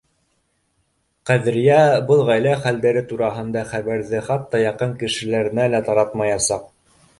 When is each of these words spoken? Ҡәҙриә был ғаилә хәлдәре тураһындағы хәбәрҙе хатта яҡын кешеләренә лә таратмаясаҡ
Ҡәҙриә 1.29 1.75
был 2.07 2.23
ғаилә 2.29 2.55
хәлдәре 2.63 3.05
тураһындағы 3.13 3.73
хәбәрҙе 3.75 4.25
хатта 4.31 4.65
яҡын 4.65 4.99
кешеләренә 5.05 5.71
лә 5.77 5.85
таратмаясаҡ 5.91 6.69